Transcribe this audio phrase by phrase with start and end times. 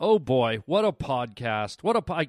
[0.00, 1.82] Oh boy, what a podcast!
[1.82, 2.28] What a po- I,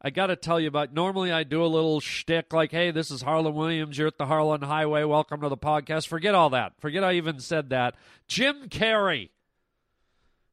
[0.00, 0.92] I got to tell you about.
[0.92, 3.98] Normally, I do a little shtick like, "Hey, this is Harland Williams.
[3.98, 5.04] You're at the Harland Highway.
[5.04, 6.72] Welcome to the podcast." Forget all that.
[6.78, 7.96] Forget I even said that.
[8.28, 9.30] Jim Carrey.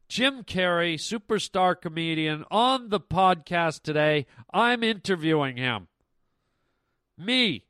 [0.09, 4.25] Jim Carrey, superstar comedian, on the podcast today.
[4.53, 5.87] I'm interviewing him.
[7.17, 7.65] Me,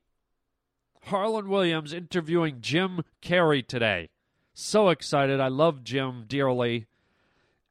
[1.06, 4.10] Harland Williams, interviewing Jim Carrey today.
[4.54, 5.40] So excited.
[5.40, 6.86] I love Jim dearly.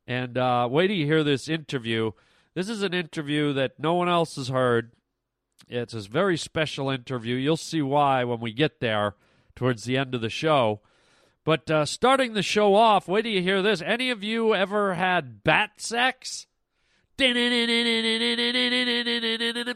[0.06, 2.12] And uh, wait till you hear this interview.
[2.54, 4.92] This is an interview that no one else has heard.
[5.68, 7.34] It's a very special interview.
[7.34, 9.14] You'll see why when we get there
[9.54, 10.80] towards the end of the show.
[11.44, 13.82] But uh, starting the show off, wait till you hear this.
[13.82, 16.46] Any of you ever had bat sex?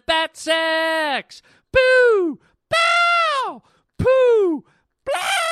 [0.07, 1.43] Bat sex!
[1.73, 2.39] Boo!
[2.69, 3.63] Bow!
[3.99, 4.65] Poo!
[5.05, 5.51] Blow!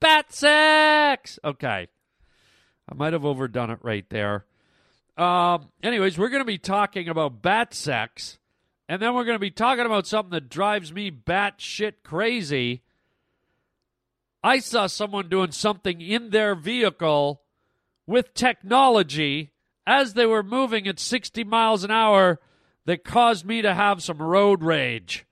[0.00, 1.38] Bat sex!
[1.44, 1.88] Okay.
[2.88, 4.44] I might have overdone it right there.
[5.16, 8.38] Um, anyways, we're going to be talking about bat sex.
[8.88, 12.82] And then we're going to be talking about something that drives me bat shit crazy.
[14.44, 17.42] I saw someone doing something in their vehicle
[18.06, 19.50] with technology
[19.86, 22.40] as they were moving at 60 miles an hour
[22.84, 25.26] that caused me to have some road rage.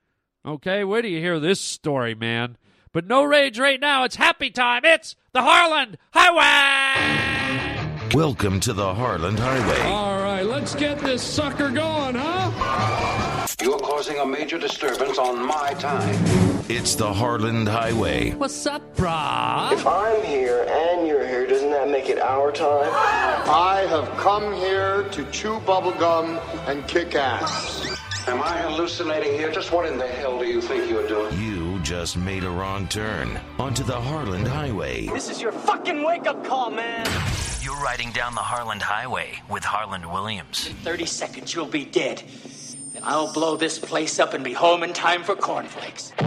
[0.45, 2.57] Okay, where do you hear this story, man?
[2.95, 4.05] But no rage right now.
[4.05, 4.85] It's happy time.
[4.85, 8.07] It's the Harland Highway.
[8.13, 9.81] Welcome to the Harland Highway.
[9.81, 13.47] All right, let's get this sucker going, huh?
[13.61, 16.15] You're causing a major disturbance on my time.
[16.69, 18.31] It's the Harland Highway.
[18.31, 19.73] What's up, brah?
[19.73, 22.93] If I'm here and you're here, doesn't that make it our time?
[22.93, 27.99] I have come here to chew bubblegum and kick ass.
[28.29, 29.51] Am I hallucinating here?
[29.51, 31.37] Just what in the hell do you think you're doing?
[31.37, 35.05] You just made a wrong turn onto the Harland Highway.
[35.05, 37.05] This is your fucking wake up call, man.
[37.61, 40.67] You're riding down the Harland Highway with Harland Williams.
[40.67, 42.23] In 30 seconds, you'll be dead.
[42.95, 46.11] And I'll blow this place up and be home in time for cornflakes.
[46.17, 46.23] Okay,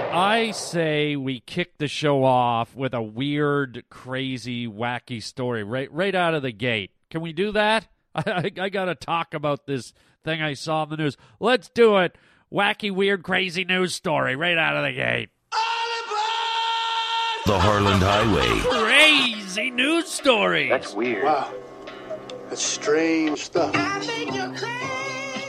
[0.00, 6.14] I say we kick the show off with a weird, crazy, wacky story right right
[6.14, 6.92] out of the gate.
[7.10, 7.86] Can we do that?
[8.14, 9.92] I, I, I got to talk about this
[10.24, 11.18] thing I saw in the news.
[11.38, 12.16] Let's do it.
[12.52, 15.30] Wacky, weird, crazy news story right out of the gate.
[17.46, 18.60] The Harland Highway.
[18.84, 20.68] Crazy news story.
[20.68, 21.24] That's weird.
[21.24, 21.50] Wow.
[22.50, 23.72] That's strange stuff.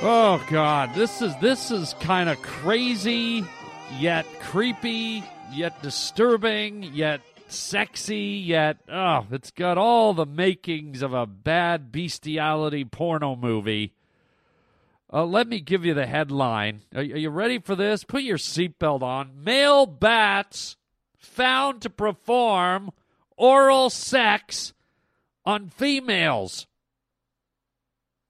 [0.01, 3.43] Oh God, this is this is kind of crazy,
[3.99, 11.25] yet creepy, yet disturbing, yet sexy, yet oh, it's got all the makings of a
[11.25, 13.93] bad bestiality porno movie.
[15.13, 16.81] Uh, let me give you the headline.
[16.95, 18.03] Are, are you ready for this?
[18.03, 19.43] Put your seatbelt on.
[19.43, 20.75] Male bats
[21.15, 22.89] found to perform
[23.37, 24.73] oral sex
[25.45, 26.65] on females.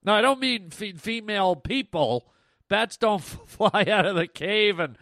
[0.03, 2.27] Now, I don't mean f- female people.
[2.67, 4.97] Bats don't fly out of the cave and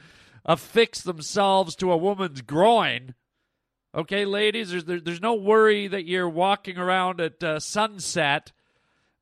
[0.45, 3.15] affix themselves to a woman's groin.
[3.95, 8.51] Okay, ladies, there's, there, there's no worry that you're walking around at uh, sunset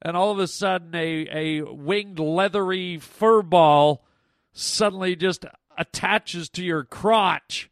[0.02, 4.06] and all of a sudden a, a winged leathery fur ball
[4.54, 5.46] suddenly just
[5.78, 7.70] attaches to your crotch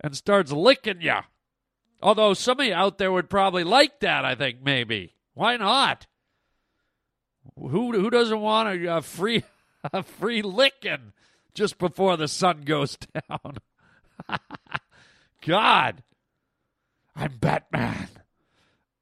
[0.00, 1.18] and starts licking you.
[2.02, 5.14] Although some of you out there would probably like that, I think, maybe.
[5.34, 6.06] Why not?
[7.56, 9.44] Who who doesn't want a, a free
[9.92, 11.12] a free licking
[11.54, 12.96] just before the sun goes
[13.28, 13.58] down?
[15.46, 16.02] God,
[17.16, 18.08] I'm Batman.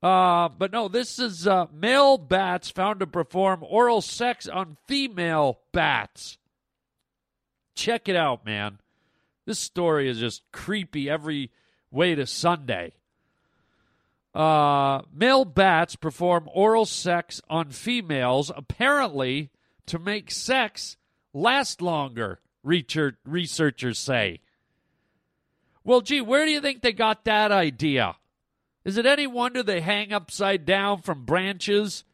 [0.02, 5.60] Uh, but no, this is uh, male bats found to perform oral sex on female
[5.72, 6.38] bats.
[7.74, 8.78] Check it out, man.
[9.44, 11.50] This story is just creepy every
[11.90, 12.92] way to Sunday.
[14.34, 19.50] Uh, male bats perform oral sex on females, apparently
[19.86, 20.96] to make sex
[21.34, 24.40] last longer, researchers say.
[25.82, 28.16] Well, gee, where do you think they got that idea?
[28.84, 32.04] Is it any wonder they hang upside down from branches?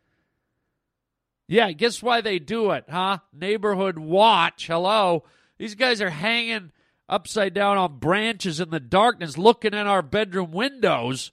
[1.48, 3.18] Yeah, guess why they do it, huh?
[3.32, 4.66] Neighborhood watch.
[4.66, 5.24] Hello.
[5.58, 6.72] These guys are hanging
[7.08, 11.30] upside down on branches in the darkness, looking in our bedroom windows,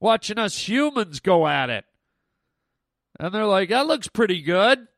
[0.00, 1.84] watching us humans go at it.
[3.18, 4.88] And they're like, that looks pretty good.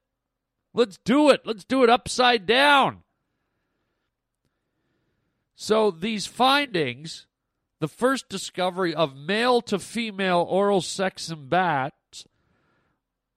[0.73, 1.41] Let's do it.
[1.45, 3.03] Let's do it upside down.
[5.57, 7.27] So these findings,
[7.83, 12.25] the first discovery of male to female oral sex in bats,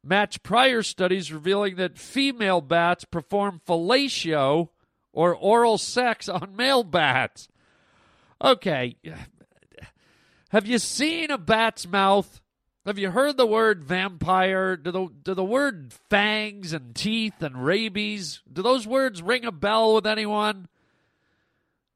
[0.03, 4.69] match prior studies revealing that female bats perform fellatio
[5.11, 7.47] or oral sex on male bats.
[8.39, 8.97] Okay.
[10.49, 12.39] Have you seen a bat's mouth?
[12.85, 14.77] Have you heard the word vampire?
[14.77, 19.51] Do the, do the word fangs and teeth and rabies, do those words ring a
[19.51, 20.67] bell with anyone?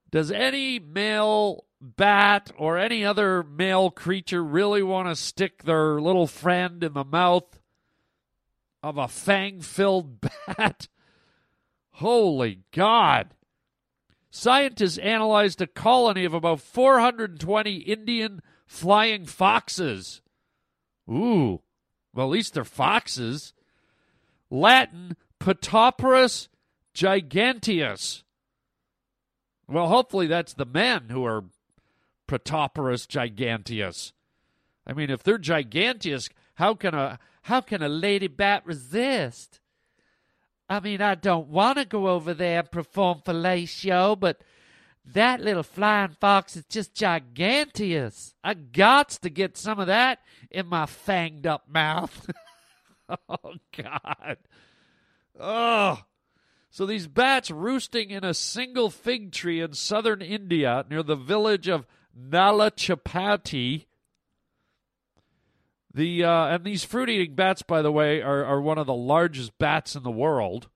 [0.10, 6.28] Does any male bat or any other male creature really want to stick their little
[6.28, 7.60] friend in the mouth
[8.84, 10.88] of a fang filled bat?
[11.92, 13.34] Holy God.
[14.32, 20.22] Scientists analyzed a colony of about 420 Indian flying foxes.
[21.10, 21.62] Ooh,
[22.14, 23.54] well, at least they're foxes.
[24.52, 26.48] Latin, Pteropus
[26.94, 28.24] giganteus.
[29.68, 31.46] Well, hopefully that's the men who are
[32.38, 34.12] Pteropus giganteus.
[34.86, 39.60] I mean, if they're giganteous, how can a how can a lady bat resist?
[40.70, 44.42] I mean, I don't want to go over there and perform fellatio, but
[45.04, 48.36] that little flying fox is just giganteous.
[48.44, 50.20] I got to get some of that
[50.52, 52.30] in my fanged up mouth.
[53.30, 54.38] oh, God.
[55.40, 56.04] Oh.
[56.70, 61.68] So these bats roosting in a single fig tree in southern India near the village
[61.68, 61.88] of
[62.20, 63.86] Nalachapati.
[65.94, 69.58] The uh, and these fruit-eating bats, by the way, are, are one of the largest
[69.58, 70.70] bats in the world.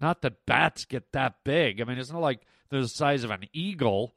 [0.00, 1.80] Not that bats get that big.
[1.80, 4.14] I mean, it's not like they're the size of an eagle.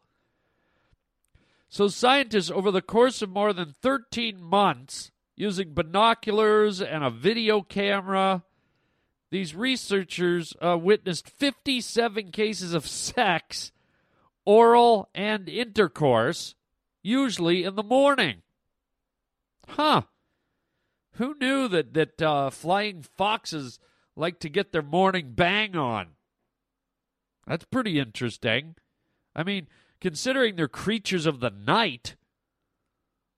[1.70, 7.62] So, scientists, over the course of more than 13 months, using binoculars and a video
[7.62, 8.44] camera,
[9.30, 13.72] these researchers uh, witnessed 57 cases of sex,
[14.46, 16.56] oral, and intercourse,
[17.02, 18.42] usually in the morning.
[19.68, 20.04] Huh.
[21.14, 23.80] Who knew that, that uh, flying foxes
[24.16, 26.08] like to get their morning bang on?
[27.48, 28.76] That's pretty interesting.
[29.36, 29.68] I mean,
[30.00, 32.16] considering they're creatures of the night,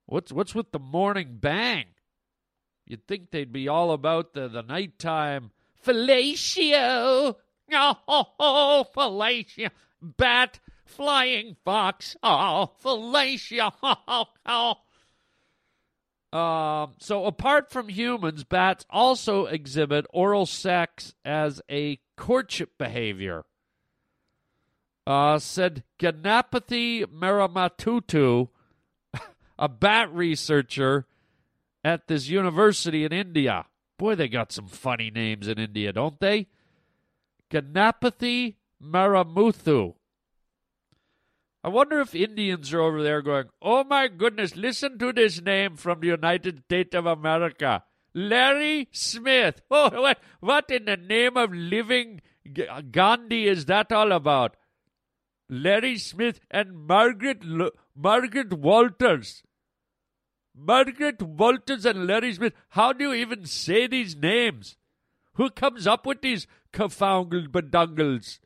[0.06, 1.86] what's what's with the morning bang?
[2.86, 5.52] You'd think they'd be all about the, the nighttime
[5.86, 7.36] fellatio.
[7.76, 9.70] Oh, oh, oh, fellatio.
[10.02, 10.60] Bat,
[10.96, 12.16] flying fox.
[12.24, 13.72] Oh, fellatio.
[13.84, 14.76] Oh, oh.
[16.38, 23.46] Um, so, apart from humans, bats also exhibit oral sex as a courtship behavior
[25.06, 28.50] uh, said Ganapathy Maramatutu,
[29.60, 31.06] a bat researcher
[31.84, 33.66] at this university in India.
[33.98, 36.48] Boy, they got some funny names in India, don't they?
[37.52, 39.96] Ganapathy Marimuthu.
[41.64, 45.78] I wonder if Indians are over there going, oh my goodness, listen to this name
[45.78, 47.84] from the United States of America.
[48.14, 49.62] Larry Smith.
[49.72, 52.22] Oh, what, what in the name of living
[52.70, 54.56] uh, Gandhi is that all about?
[55.50, 59.44] Larry Smith, and Margaret L- Margaret Walters.
[60.56, 62.54] Margaret Walters and Larry Smith.
[62.70, 64.78] How do you even say these names?
[65.36, 68.40] Who comes up with these confounded bedungles?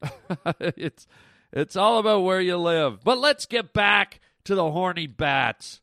[0.60, 1.06] it's
[1.52, 3.02] it's all about where you live.
[3.02, 5.80] But let's get back to the horny bats.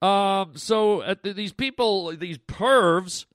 [0.00, 3.26] Um, so uh, these people, these pervs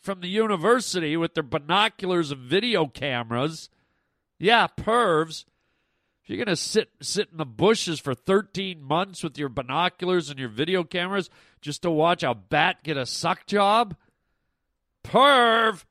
[0.00, 3.68] from the university with their binoculars and video cameras,
[4.38, 5.44] yeah, pervs.
[6.22, 10.38] If you're gonna sit sit in the bushes for 13 months with your binoculars and
[10.38, 11.30] your video cameras
[11.60, 13.96] just to watch a bat get a suck job,
[15.04, 15.84] perv.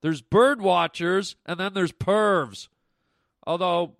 [0.00, 2.68] There's bird watchers and then there's pervs.
[3.48, 3.96] Although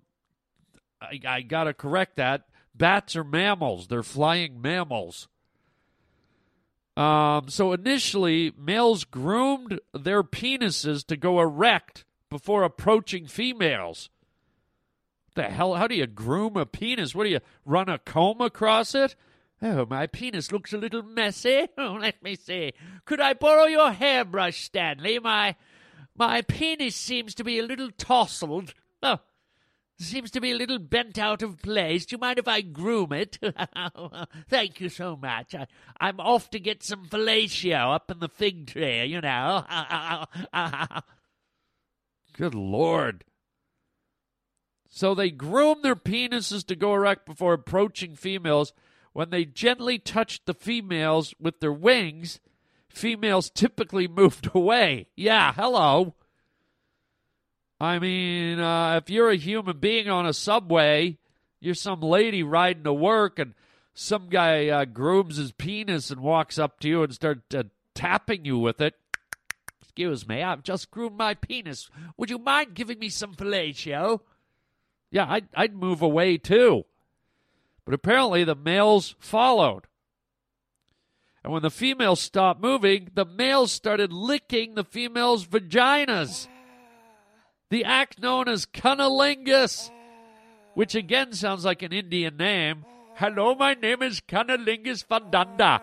[1.01, 2.45] I, I gotta correct that.
[2.75, 3.87] Bats are mammals.
[3.87, 5.27] They're flying mammals.
[6.95, 14.09] Um, so initially, males groomed their penises to go erect before approaching females.
[15.33, 15.73] What the hell?
[15.73, 17.15] How do you groom a penis?
[17.15, 19.15] What do you run a comb across it?
[19.63, 21.67] Oh, my penis looks a little messy.
[21.77, 22.73] Oh, let me see.
[23.05, 25.17] Could I borrow your hairbrush, Stanley?
[25.17, 25.55] My
[26.15, 28.75] my penis seems to be a little tousled.
[29.01, 29.19] Oh,
[29.99, 32.05] seems to be a little bent out of place.
[32.05, 33.37] Do you mind if I groom it?
[34.49, 35.53] Thank you so much.
[35.53, 35.67] I,
[35.99, 39.65] I'm off to get some fellatio up in the fig tree, you know.
[42.33, 43.25] Good Lord.
[44.89, 48.73] So they groom their penises to go erect before approaching females.
[49.13, 52.39] When they gently touched the females with their wings,
[52.89, 55.07] females typically moved away.
[55.15, 56.15] Yeah, hello.
[57.79, 61.17] I mean, uh, if you're a human being on a subway,
[61.61, 63.53] you're some lady riding to work, and
[63.93, 67.63] some guy uh, grooms his penis and walks up to you and starts uh,
[67.95, 68.95] tapping you with it.
[69.81, 71.89] Excuse me, I've just groomed my penis.
[72.17, 74.21] Would you mind giving me some fellatio?
[75.11, 76.85] Yeah, I'd, I'd move away too.
[77.85, 79.87] But apparently the males followed.
[81.43, 86.47] And when the females stopped moving, the males started licking the females' vaginas.
[87.69, 89.91] The act known as cunnilingus,
[90.73, 92.83] which again sounds like an Indian name.
[93.15, 95.81] Hello, my name is Cunnilingus Fandanda.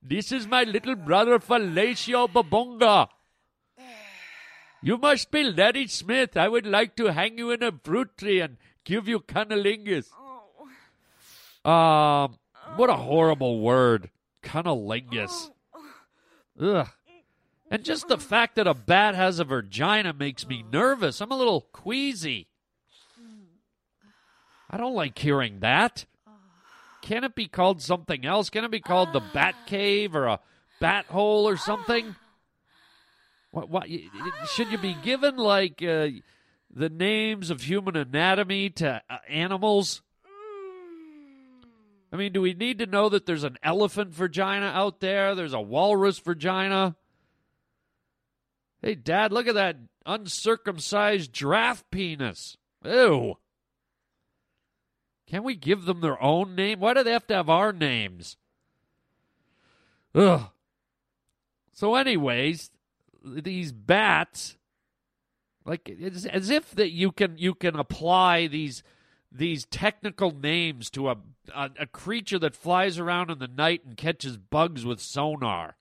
[0.00, 3.08] This is my little brother Fellatio Babonga.
[4.80, 6.36] You must be Letty Smith.
[6.36, 10.06] I would like to hang you in a fruit tree and give you cunnilingus.
[11.64, 12.38] Um,
[12.76, 14.10] what a horrible word,
[14.42, 15.50] cunnilingus.
[16.60, 16.86] Ugh.
[17.70, 21.20] And just the fact that a bat has a vagina makes me nervous.
[21.20, 22.48] I'm a little queasy.
[24.70, 26.04] I don't like hearing that.
[27.02, 28.50] Can it be called something else?
[28.50, 30.40] Can it be called the bat cave or a
[30.80, 32.16] bat hole or something?
[33.50, 33.88] What, what
[34.48, 36.08] should you be given like uh,
[36.74, 40.02] the names of human anatomy to uh, animals?
[42.12, 45.34] I mean, do we need to know that there's an elephant vagina out there?
[45.34, 46.96] There's a walrus vagina.
[48.84, 52.58] Hey, Dad, look at that uncircumcised giraffe penis.
[52.84, 53.38] Ew.
[55.26, 56.80] Can we give them their own name?
[56.80, 58.36] Why do they have to have our names?
[60.14, 60.50] Ugh.
[61.72, 62.70] So, anyways,
[63.24, 64.58] these bats,
[65.64, 68.82] like it's as if that you can you can apply these
[69.32, 71.16] these technical names to a,
[71.54, 75.76] a a creature that flies around in the night and catches bugs with sonar.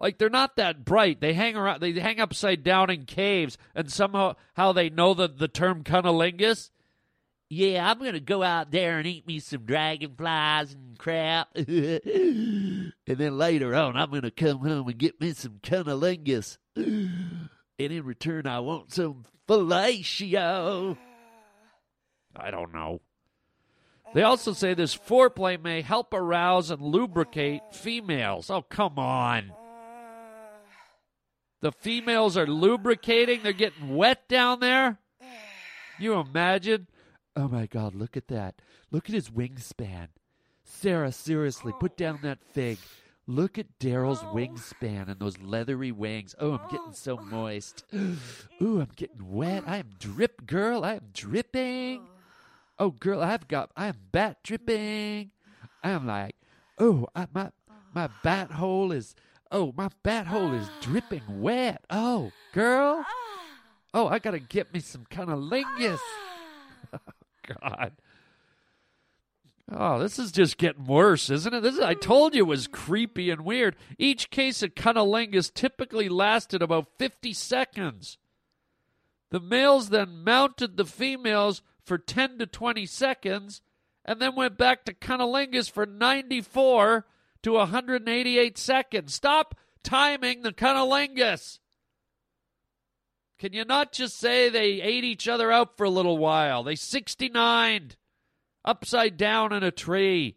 [0.00, 1.20] Like they're not that bright.
[1.20, 1.80] They hang around.
[1.80, 6.70] They hang upside down in caves, and somehow how they know the the term cunnilingus
[7.52, 11.48] yeah, I'm to go out there and eat me some dragonflies and crap.
[11.56, 16.58] and then later on, I'm to come home and get me some cunnilingus.
[16.76, 17.10] and
[17.76, 20.96] in return, I want some fellatio.
[22.36, 23.00] I don't know.
[24.14, 28.48] They also say this foreplay may help arouse and lubricate females.
[28.48, 29.52] Oh, come on.
[31.60, 34.98] The females are lubricating, they're getting wet down there.
[35.98, 36.86] You imagine?
[37.36, 38.62] Oh my God, look at that.
[38.90, 40.08] Look at his wingspan.
[40.64, 42.78] Sarah, seriously, put down that fig.
[43.26, 46.34] Look at Daryl's wingspan and those leathery wings.
[46.40, 47.84] Oh, I'm getting so moist.
[47.94, 49.64] Ooh, I'm getting wet.
[49.66, 50.84] I am drip, girl.
[50.84, 52.02] I am dripping.
[52.78, 55.30] Oh, girl, I've got, I am bat dripping.
[55.84, 56.34] I am like,
[56.78, 57.50] oh, I, my,
[57.94, 59.14] my bat hole is,
[59.50, 61.84] oh, my bat hole is dripping wet.
[61.90, 63.04] Oh, girl.
[63.92, 65.98] Oh, I got to get me some kind of cunnilingus.
[66.94, 66.98] Ah.
[67.60, 67.92] God.
[69.72, 71.60] Oh, this is just getting worse, isn't it?
[71.60, 73.76] This is, I told you it was creepy and weird.
[73.98, 78.18] Each case of cunnilingus typically lasted about 50 seconds.
[79.30, 83.62] The males then mounted the females for 10 to 20 seconds
[84.04, 87.06] and then went back to cunnilingus for 94
[87.42, 89.14] to 188 seconds.
[89.14, 91.58] Stop timing the cunnilingus.
[93.38, 96.62] Can you not just say they ate each other out for a little while?
[96.62, 97.92] They 69
[98.64, 100.36] upside down in a tree.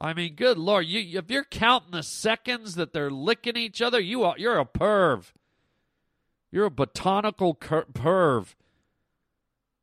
[0.00, 4.00] I mean, good lord, you if you're counting the seconds that they're licking each other,
[4.00, 5.32] you are you're a perv.
[6.50, 8.54] You're a botanical cur- perv.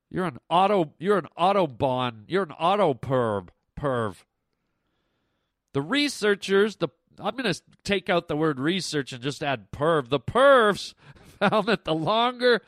[0.10, 2.24] You're an auto you're an autobahn.
[2.28, 3.50] You're an auto perv
[3.80, 4.24] perv.
[5.78, 6.88] The researchers, the
[7.20, 10.10] I'm going to take out the word research and just add perv.
[10.10, 10.96] The pervs
[11.40, 12.64] found that the longer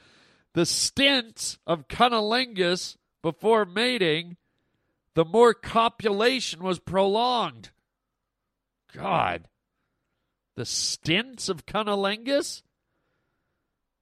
[0.54, 4.38] the stints of cunnilingus before mating,
[5.16, 7.72] the more copulation was prolonged.
[8.94, 9.48] God.
[10.54, 12.62] The stints of cunnilingus?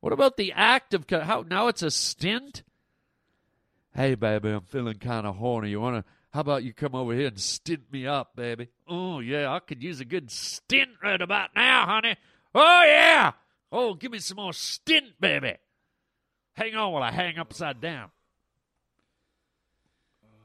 [0.01, 2.61] What about the act of how now it's a stint?
[3.95, 5.69] Hey baby, I'm feeling kind of horny.
[5.69, 8.67] You want to how about you come over here and stint me up, baby?
[8.87, 12.15] Oh yeah, I could use a good stint right about now, honey.
[12.53, 13.31] Oh yeah.
[13.71, 15.55] Oh, give me some more stint, baby.
[16.53, 18.11] Hang on while I hang upside down.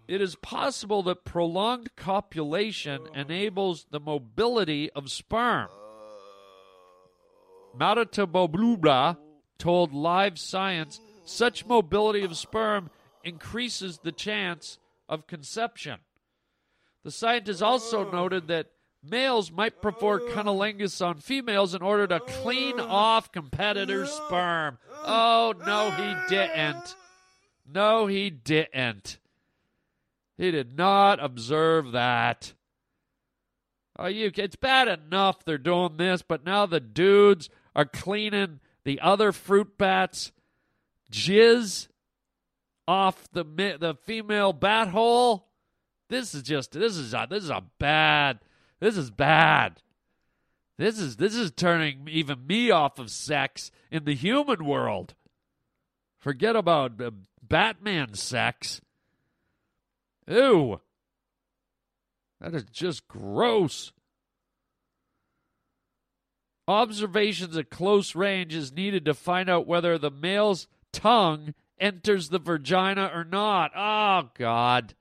[0.09, 5.69] It is possible that prolonged copulation enables the mobility of sperm.
[7.79, 9.19] Marita
[9.59, 12.89] told Live Science such mobility of sperm
[13.25, 14.79] increases the chance
[15.09, 16.01] of conception.
[17.05, 18.11] The scientists also oh.
[18.11, 18.69] noted that
[19.03, 20.29] males might prefer oh.
[20.33, 22.87] cunnilingus on females in order to clean oh.
[22.89, 24.79] off competitors' sperm.
[25.05, 26.77] Oh, no, he didn't.
[26.77, 26.97] Ah.
[27.67, 29.19] No, he didn't.
[30.37, 32.55] He did not observe that.
[33.99, 39.01] Oh, you, it's bad enough they're doing this, but now the dudes are cleaning the
[39.01, 40.33] other fruit bats'
[41.11, 41.89] jizz
[42.93, 45.49] off the the female bat hole.
[46.11, 48.41] This is just this is a, this is a bad.
[48.81, 49.81] This is bad.
[50.77, 55.15] This is this is turning even me off of sex in the human world.
[56.19, 58.83] Forget about uh, Batman sex.
[60.29, 60.81] Ew.
[62.43, 63.93] That is just gross.
[66.69, 72.39] Observations at close range is needed to find out whether the male's tongue enters the
[72.39, 73.73] vagina or not.
[73.77, 74.95] Oh, God.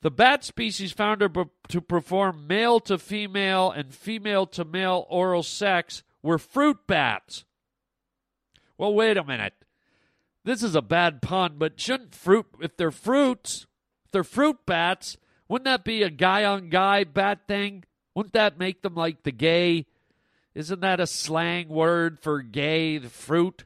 [0.00, 6.02] The bat species found to, perform male to female and female to male oral sex
[6.22, 7.44] were fruit bats.
[8.76, 9.54] Well, wait a minute.
[10.44, 13.66] This is a bad pun, but shouldn't fruit, if they're fruits,
[14.06, 15.16] if they're fruit bats,
[15.48, 17.84] wouldn't that be a guy on guy bat thing?
[18.14, 19.86] Wouldn't that make them like the gay?
[20.54, 23.64] Isn't that a slang word for gay, the fruit?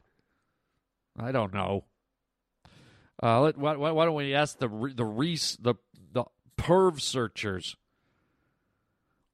[1.17, 1.85] I don't know.
[3.21, 5.75] Uh, let, why, why, don't we ask the the Reese the
[6.11, 6.25] the
[6.57, 7.75] perv searchers?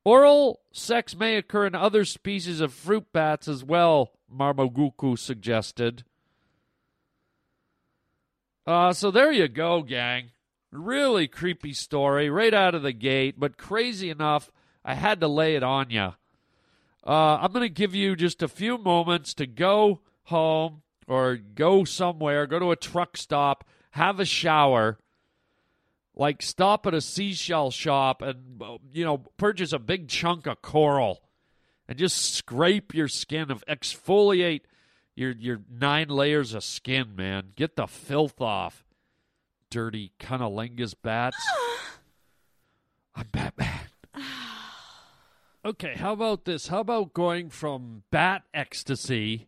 [0.03, 4.11] Oral sex may occur in other species of fruit bats as well.
[4.33, 6.03] Marmoguku suggested.
[8.65, 10.31] Uh, so there you go, gang.
[10.71, 14.51] Really creepy story right out of the gate, but crazy enough,
[14.85, 16.13] I had to lay it on you.
[17.05, 21.83] Uh, I'm going to give you just a few moments to go home or go
[21.83, 24.99] somewhere, go to a truck stop, have a shower,
[26.15, 28.61] like stop at a seashell shop and,
[28.91, 31.23] you know, purchase a big chunk of coral
[31.87, 34.61] and just scrape your skin, of exfoliate
[35.15, 37.53] your, your nine layers of skin, man.
[37.55, 38.85] Get the filth off
[39.71, 41.37] dirty cunnilingus bats.
[43.15, 43.79] I'm Batman.
[45.65, 46.67] okay, how about this?
[46.67, 49.47] How about going from bat ecstasy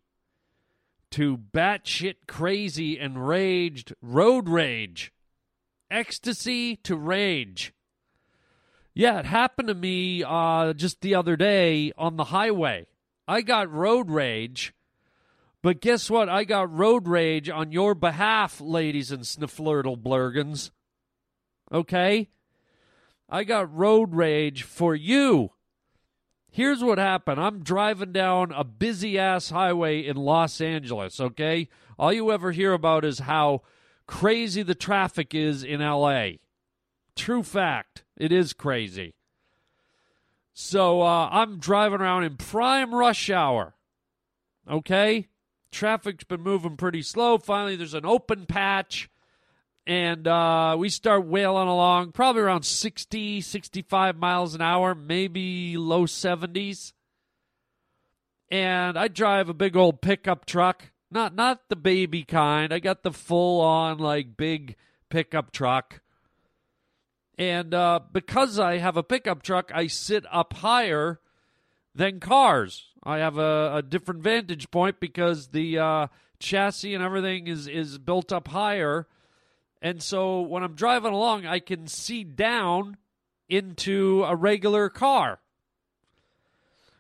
[1.12, 5.12] to batshit crazy enraged road rage?
[5.90, 7.74] Ecstasy to rage.
[8.94, 12.88] Yeah, it happened to me uh, just the other day on the highway.
[13.28, 14.74] I got road rage
[15.62, 16.28] but guess what?
[16.28, 20.72] I got road rage on your behalf, ladies and snifflurtle blurgans.
[21.72, 22.30] Okay?
[23.30, 25.52] I got road rage for you.
[26.52, 27.40] Here's what happened.
[27.40, 31.70] I'm driving down a busy ass highway in Los Angeles, okay?
[31.98, 33.62] All you ever hear about is how
[34.06, 36.32] crazy the traffic is in LA.
[37.16, 38.04] True fact.
[38.18, 39.16] It is crazy.
[40.54, 43.74] So uh, I'm driving around in prime rush hour,
[44.70, 45.30] okay?
[45.72, 47.38] traffic's been moving pretty slow.
[47.38, 49.10] Finally, there's an open patch,
[49.92, 56.06] and uh, we start wailing along, probably around 60, 65 miles an hour, maybe low
[56.06, 56.94] 70s.
[58.50, 62.74] And I drive a big old pickup truck, not not the baby kind.
[62.74, 64.78] I got the full on like big
[65.10, 66.00] pickup truck.
[67.38, 71.20] And uh, because I have a pickup truck, I sit up higher
[71.94, 72.86] than cars.
[73.04, 76.08] I have a, a different vantage point because the uh,
[76.40, 79.06] chassis and everything is is built up higher,
[79.82, 82.98] and so when I'm driving along, I can see down
[83.50, 85.40] into a regular car.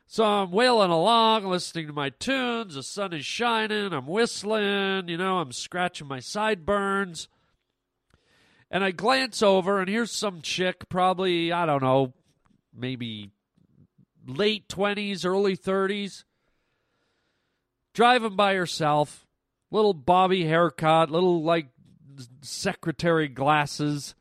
[0.08, 2.76] So I'm wailing along, listening to my tunes.
[2.76, 3.94] The sun is shining.
[3.94, 5.08] I'm whistling.
[5.08, 7.30] You know, I'm scratching my sideburns.
[8.70, 12.14] And I glance over, and here's some chick, probably, I don't know,
[12.74, 13.32] maybe
[14.26, 16.24] late 20s, early 30s,
[17.94, 19.28] driving by herself,
[19.72, 21.68] little bobby haircut, little like
[22.42, 24.16] secretary glasses.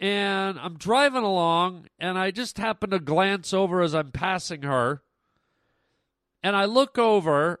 [0.00, 5.02] And I'm driving along, and I just happen to glance over as I'm passing her.
[6.42, 7.60] And I look over,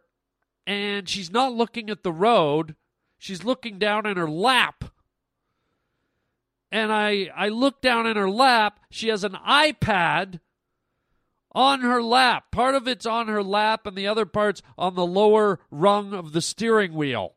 [0.66, 2.76] and she's not looking at the road,
[3.18, 4.84] she's looking down in her lap.
[6.70, 8.78] And I, I look down in her lap.
[8.90, 10.40] She has an iPad
[11.52, 12.50] on her lap.
[12.52, 16.32] Part of it's on her lap, and the other part's on the lower rung of
[16.32, 17.34] the steering wheel.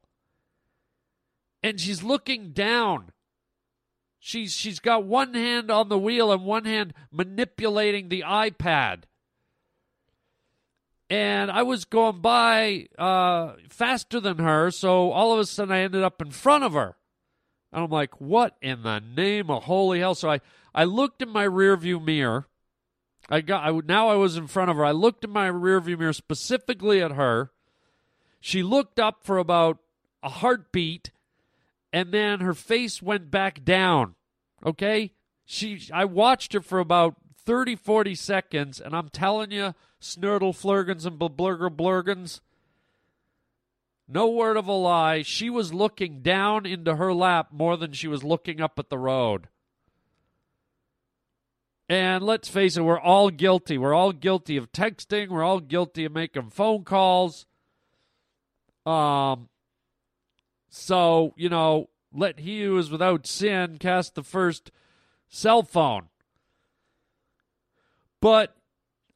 [1.64, 3.12] And she's looking down.
[4.20, 9.04] She's she's got one hand on the wheel and one hand manipulating the iPad.
[11.10, 15.82] And I was going by uh, faster than her, so all of a sudden I
[15.82, 16.96] ended up in front of her.
[17.74, 20.16] And I'm like, what in the name of holy hell?
[20.16, 20.40] So I,
[20.74, 22.48] I looked in my rearview mirror
[23.30, 24.86] I got I, now I was in front of her.
[24.86, 27.52] I looked in my rearview mirror specifically at her.
[28.40, 29.78] She looked up for about
[30.22, 31.12] a heartbeat
[31.94, 34.16] and then her face went back down.
[34.66, 35.14] Okay?
[35.46, 41.06] She I watched her for about 30 40 seconds and I'm telling you snurtle flurgans
[41.06, 42.40] and blurger blurgans
[44.14, 48.10] no word of a lie, she was looking down into her lap more than she
[48.10, 49.48] was looking up at the road.
[51.88, 53.78] And let's face it, we're all guilty.
[53.78, 55.30] We're all guilty of texting.
[55.30, 57.46] We're all guilty of making phone calls.
[58.86, 59.48] Um,
[60.72, 64.72] so, you know, let he who is without sin cast the first
[65.28, 66.08] cell phone.
[68.22, 68.56] But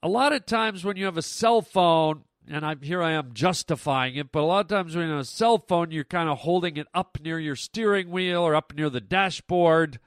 [0.04, 3.34] a lot of times when you have a cell phone, and I'm, here I am
[3.34, 6.30] justifying it, but a lot of times when you have a cell phone, you're kind
[6.30, 10.00] of holding it up near your steering wheel or up near the dashboard.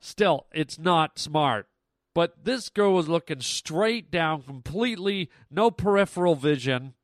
[0.00, 1.68] Still, it's not smart.
[2.14, 6.94] But this girl was looking straight down, completely no peripheral vision.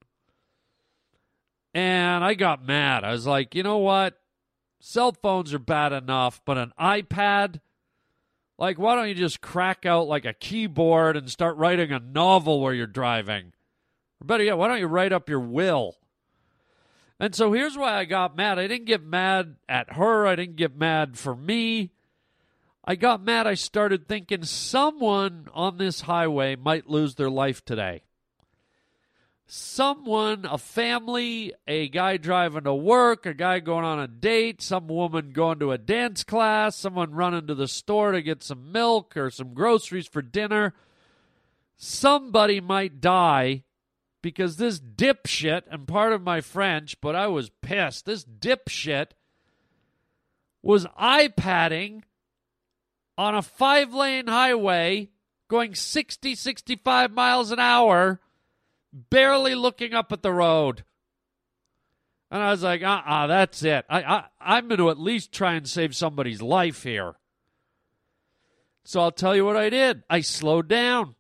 [1.75, 3.05] And I got mad.
[3.05, 4.19] I was like, you know what?
[4.81, 7.61] Cell phones are bad enough, but an iPad?
[8.59, 12.61] Like, why don't you just crack out like a keyboard and start writing a novel
[12.61, 13.53] where you're driving?
[14.21, 15.97] Or better yet, why don't you write up your will?
[17.21, 18.59] And so here's why I got mad.
[18.59, 20.27] I didn't get mad at her.
[20.27, 21.91] I didn't get mad for me.
[22.85, 23.47] I got mad.
[23.47, 28.03] I started thinking someone on this highway might lose their life today
[29.49, 34.87] someone, a family, a guy driving to work, a guy going on a date, some
[34.87, 39.17] woman going to a dance class, someone running to the store to get some milk
[39.17, 40.75] or some groceries for dinner.
[41.77, 43.65] Somebody might die
[44.21, 49.13] because this dipshit, and part of my French, but I was pissed, this dipshit
[50.63, 52.03] was iPadding
[53.17, 55.09] on a five lane highway
[55.49, 58.21] going 60, 65 miles an hour
[58.93, 60.85] barely looking up at the road.
[62.31, 63.85] And I was like, uh uh-uh, uh that's it.
[63.89, 67.15] I, I, I'm going to at least try and save somebody's life here.
[68.85, 70.03] So I'll tell you what I did.
[70.09, 71.15] I slowed down.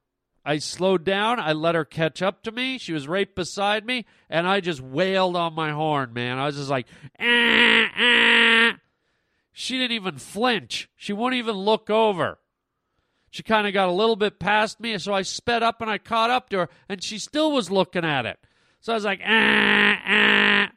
[0.44, 1.38] I slowed down.
[1.38, 2.78] I let her catch up to me.
[2.78, 6.38] She was right beside me, and I just wailed on my horn, man.
[6.38, 6.86] I was just like,
[7.20, 8.78] ah, ah.
[9.52, 10.88] She didn't even flinch.
[10.96, 12.38] She wouldn't even look over.
[13.30, 15.98] She kind of got a little bit past me, so I sped up and I
[15.98, 18.38] caught up to her, and she still was looking at it.
[18.80, 20.70] So I was like, ah, ah.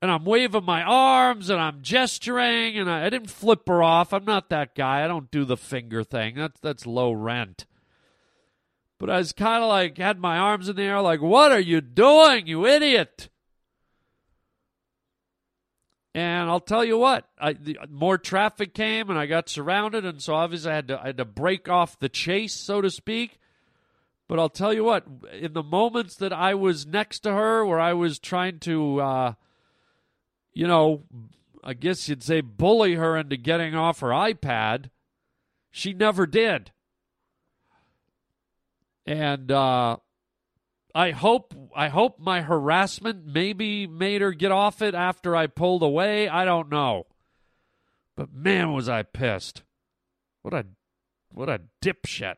[0.00, 4.12] And I'm waving my arms and I'm gesturing, and I, I didn't flip her off.
[4.12, 5.04] I'm not that guy.
[5.04, 6.34] I don't do the finger thing.
[6.34, 7.66] That's that's low rent.
[8.98, 11.60] But I was kind of like had my arms in the air, like, "What are
[11.60, 13.28] you doing, you idiot?"
[16.14, 20.22] And I'll tell you what, I, the, more traffic came and I got surrounded, and
[20.22, 23.38] so obviously I had to I had to break off the chase, so to speak.
[24.28, 27.80] But I'll tell you what, in the moments that I was next to her, where
[27.80, 29.32] I was trying to, uh,
[30.52, 31.04] you know,
[31.64, 34.90] I guess you'd say bully her into getting off her iPad,
[35.70, 36.72] she never did.
[39.06, 39.96] And uh,
[40.94, 45.82] I hope I hope my harassment maybe made her get off it after I pulled
[45.82, 46.28] away.
[46.28, 47.06] I don't know.
[48.16, 49.62] But man was I pissed.
[50.42, 50.66] What a
[51.32, 52.36] what a dipshit.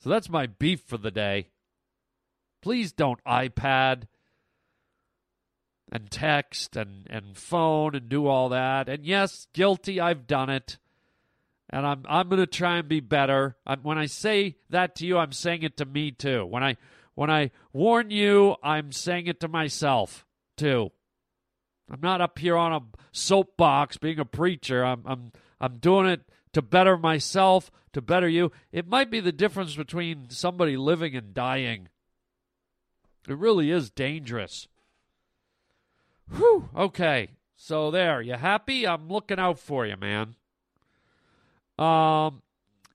[0.00, 1.48] So that's my beef for the day.
[2.60, 4.04] Please don't iPad
[5.90, 8.88] and text and, and phone and do all that.
[8.88, 10.78] And yes, guilty, I've done it.
[11.70, 13.56] And I'm I'm to try and be better.
[13.66, 16.44] I'm, when I say that to you, I'm saying it to me too.
[16.46, 16.76] When I
[17.14, 20.90] when I warn you, I'm saying it to myself too.
[21.90, 22.80] I'm not up here on a
[23.12, 24.84] soapbox being a preacher.
[24.84, 26.22] I'm I'm I'm doing it
[26.54, 28.52] to better myself, to better you.
[28.72, 31.88] It might be the difference between somebody living and dying.
[33.28, 34.68] It really is dangerous.
[36.34, 36.68] Whew.
[36.76, 37.30] Okay.
[37.56, 38.86] So there, you happy?
[38.86, 40.34] I'm looking out for you, man.
[41.78, 42.42] Um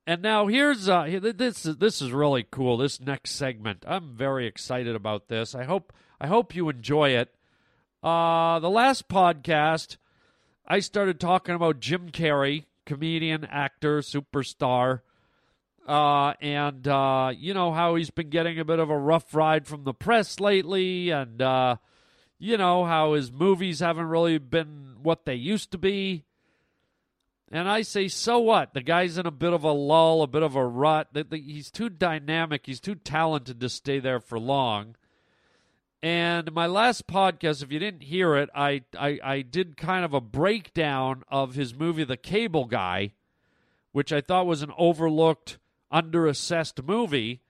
[0.08, 2.78] and now here's uh, this is this is really cool.
[2.78, 5.54] This next segment, I'm very excited about this.
[5.54, 7.36] I hope I hope you enjoy it.
[8.02, 9.98] Uh, the last podcast,
[10.66, 15.02] I started talking about Jim Carrey, comedian, actor, superstar,
[15.86, 19.68] uh, and uh, you know how he's been getting a bit of a rough ride
[19.68, 21.76] from the press lately, and uh,
[22.40, 26.24] you know how his movies haven't really been what they used to be.
[27.50, 28.74] And I say, so what?
[28.74, 31.08] The guy's in a bit of a lull, a bit of a rut.
[31.32, 32.66] He's too dynamic.
[32.66, 34.96] He's too talented to stay there for long.
[36.04, 40.14] And my last podcast, if you didn't hear it, I, I, I did kind of
[40.14, 43.14] a breakdown of his movie, The Cable Guy,
[43.94, 45.58] which I thought was an overlooked,
[45.92, 47.42] underassessed movie.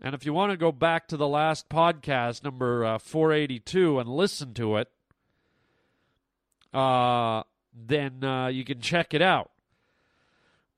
[0.00, 4.08] And if you want to go back to the last podcast, number uh, 482, and
[4.08, 4.88] listen to it,
[6.72, 7.42] uh,
[7.76, 9.50] then uh, you can check it out.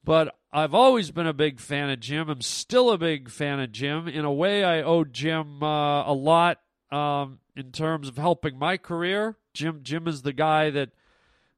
[0.04, 2.28] But I've always been a big fan of Jim.
[2.28, 4.08] I'm still a big fan of Jim.
[4.08, 8.76] In a way, I owe Jim uh, a lot um, in terms of helping my
[8.76, 9.36] career.
[9.52, 10.90] Jim Jim is the guy that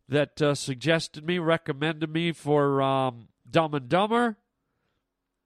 [0.09, 4.37] that uh, suggested me, recommended me for um, Dumb and Dumber,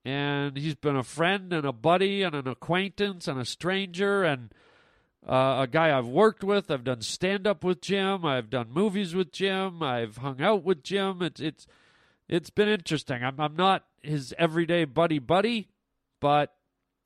[0.05, 4.51] and he's been a friend and a buddy and an acquaintance and a stranger and
[5.29, 6.71] uh, a guy I've worked with.
[6.71, 8.25] I've done stand up with Jim.
[8.25, 9.83] I've done movies with Jim.
[9.83, 11.23] I've hung out with Jim.
[11.23, 11.67] It's it's
[12.29, 13.23] it's been interesting.
[13.23, 15.69] I'm I'm not his everyday buddy buddy,
[16.21, 16.55] but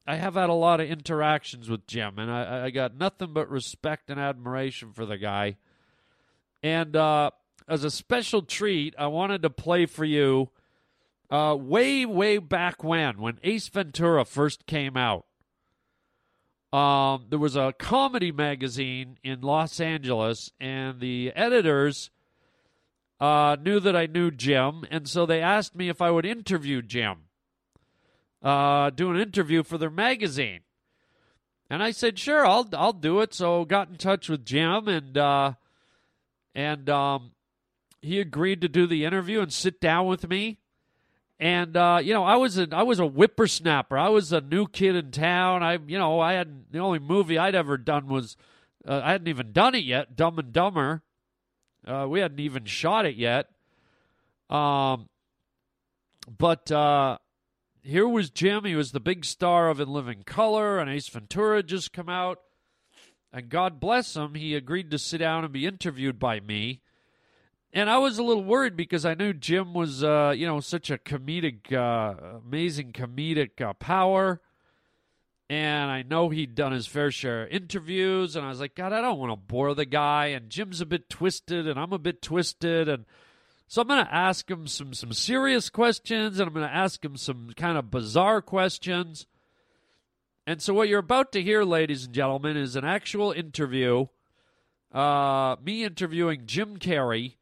[0.07, 3.51] I have had a lot of interactions with Jim, and I, I got nothing but
[3.51, 5.59] respect and admiration for the guy.
[6.63, 7.31] And uh,
[7.69, 10.49] as a special treat, I wanted to play for you
[11.31, 15.27] uh, way, way back when, when Ace Ventura first came out.
[16.73, 22.11] Um, there was a comedy magazine in Los Angeles, and the editors
[23.21, 26.83] uh, knew that I knew Jim, and so they asked me if I would interview
[26.83, 27.25] Jim,
[28.43, 30.61] uh, do an interview for their magazine.
[31.71, 33.35] And I said, sure, I'll I'll do it.
[33.35, 35.53] So got in touch with Jim, and uh,
[36.55, 37.33] and um,
[38.01, 40.59] he agreed to do the interview and sit down with me.
[41.41, 43.97] And uh, you know, I was a I was a whippersnapper.
[43.97, 45.63] I was a new kid in town.
[45.63, 48.37] I you know I had the only movie I'd ever done was
[48.87, 50.17] uh, I hadn't even done it yet.
[50.17, 51.03] Dumb and Dumber.
[51.87, 53.49] Uh, we hadn't even shot it yet.
[54.51, 55.09] Um,
[56.37, 57.19] but uh,
[57.83, 58.65] here was Jim.
[58.65, 62.41] He was the big star of In Living Color, and Ace Ventura just come out.
[63.33, 66.81] And God bless him, he agreed to sit down and be interviewed by me.
[67.73, 70.91] And I was a little worried because I knew Jim was, uh, you know, such
[70.91, 74.41] a comedic, uh, amazing comedic uh, power.
[75.51, 78.37] And I know he'd done his fair share of interviews.
[78.37, 80.27] And I was like, God, I don't want to bore the guy.
[80.27, 82.89] And Jim's a bit twisted, and I'm a bit twisted.
[82.89, 83.05] And
[83.67, 87.05] so I'm going to ask him some, some serious questions, and I'm going to ask
[87.05, 89.27] him some kind of bizarre questions.
[90.47, 94.07] And so, what you're about to hear, ladies and gentlemen, is an actual interview.
[94.91, 97.35] Uh, me interviewing Jim Carrey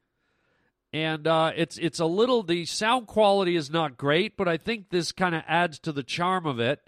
[0.97, 4.89] and uh, it's it's a little the sound quality is not great, but I think
[4.89, 6.81] this kind of adds to the charm of it.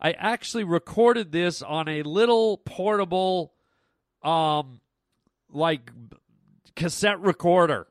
[0.00, 3.52] I actually recorded this on a little portable,
[4.24, 4.80] um,
[5.48, 5.92] like
[6.74, 7.86] cassette recorder.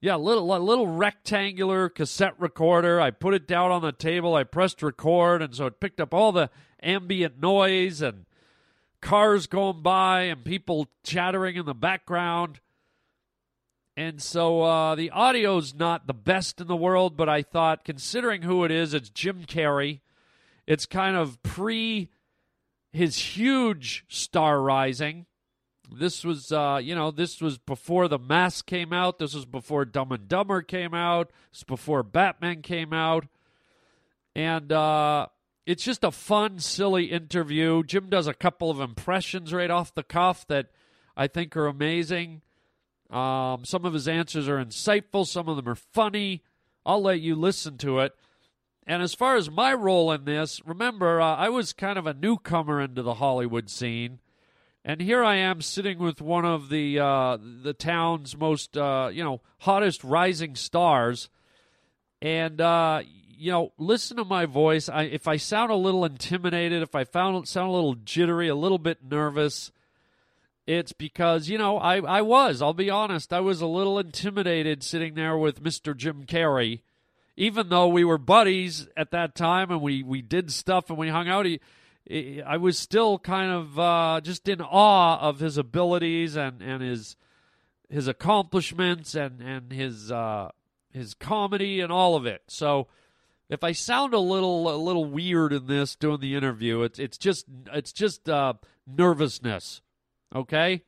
[0.00, 3.00] Yeah, little little rectangular cassette recorder.
[3.00, 4.36] I put it down on the table.
[4.36, 8.26] I pressed record, and so it picked up all the ambient noise and
[9.00, 12.60] cars going by and people chattering in the background.
[13.98, 18.42] And so uh, the audio's not the best in the world, but I thought, considering
[18.42, 19.98] who it is, it's Jim Carrey.
[20.68, 22.08] It's kind of pre
[22.92, 25.26] his huge star rising.
[25.92, 29.18] This was, uh, you know, this was before The Mask came out.
[29.18, 31.32] This was before Dumb and Dumber came out.
[31.52, 33.26] This before Batman came out.
[34.32, 35.26] And uh,
[35.66, 37.82] it's just a fun, silly interview.
[37.82, 40.68] Jim does a couple of impressions right off the cuff that
[41.16, 42.42] I think are amazing.
[43.10, 46.42] Um, some of his answers are insightful, some of them are funny.
[46.84, 48.14] I'll let you listen to it.
[48.86, 52.14] And as far as my role in this, remember, uh, I was kind of a
[52.14, 54.20] newcomer into the Hollywood scene.
[54.84, 59.22] And here I am sitting with one of the uh, the town's most uh, you
[59.22, 61.28] know hottest rising stars,
[62.22, 64.88] and uh, you know listen to my voice.
[64.88, 68.54] I, if I sound a little intimidated, if I found sound a little jittery, a
[68.54, 69.72] little bit nervous,
[70.68, 74.82] it's because, you know, I, I was, I'll be honest, I was a little intimidated
[74.82, 75.96] sitting there with Mr.
[75.96, 76.82] Jim Carrey.
[77.38, 81.08] Even though we were buddies at that time and we, we did stuff and we
[81.08, 86.36] hung out, he, I was still kind of uh, just in awe of his abilities
[86.36, 87.16] and, and his
[87.88, 90.50] his accomplishments and, and his uh,
[90.92, 92.42] his comedy and all of it.
[92.48, 92.88] So
[93.48, 97.16] if I sound a little a little weird in this doing the interview, it's it's
[97.16, 98.54] just it's just uh,
[98.86, 99.80] nervousness.
[100.34, 100.82] Okay?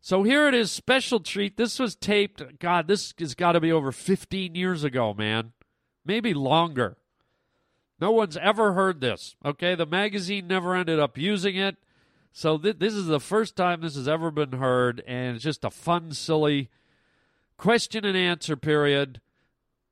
[0.00, 1.56] So here it is, special treat.
[1.56, 5.52] This was taped, God, this has got to be over 15 years ago, man.
[6.04, 6.96] Maybe longer.
[8.00, 9.36] No one's ever heard this.
[9.44, 9.74] Okay?
[9.74, 11.76] The magazine never ended up using it.
[12.32, 15.64] So th- this is the first time this has ever been heard, and it's just
[15.64, 16.70] a fun, silly
[17.56, 19.20] question and answer period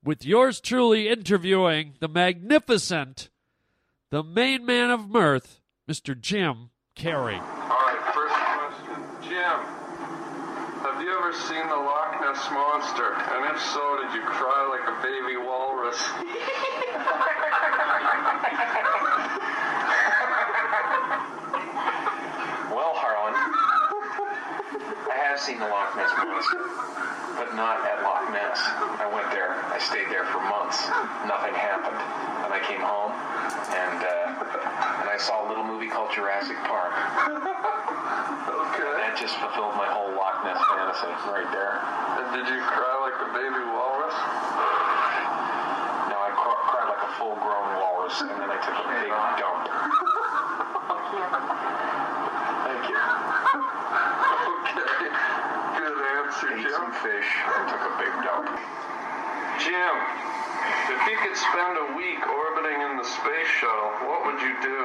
[0.04, 3.28] with yours truly interviewing the magnificent,
[4.10, 6.18] the main man of mirth, Mr.
[6.18, 7.65] Jim Carrey.
[11.44, 13.12] Seen the Loch Ness Monster?
[13.12, 16.00] And if so, did you cry like a baby walrus?
[22.72, 23.36] well, Harland,
[25.12, 26.64] I have seen the Loch Ness monster,
[27.36, 28.58] but not at Loch Ness.
[28.98, 29.62] I went there.
[29.70, 30.88] I stayed there for months.
[31.28, 32.35] Nothing happened.
[32.46, 33.10] And I came home,
[33.74, 36.94] and uh, and I saw a little movie called Jurassic Park.
[37.26, 38.86] Okay.
[39.02, 41.82] That just fulfilled my whole Loch Ness fantasy right there.
[42.22, 44.14] And did you cry like a baby walrus?
[46.06, 49.10] No, I cr- cried like a full-grown walrus, and then I took a big
[49.42, 49.66] dump.
[52.62, 53.00] Thank you.
[54.54, 55.10] Okay.
[55.82, 56.78] Good answer, Ate Jim.
[56.78, 58.46] some fish and took a big dump.
[59.58, 59.96] Jim,
[60.88, 64.80] if you could spend a week orbiting in the space shuttle, what would you do?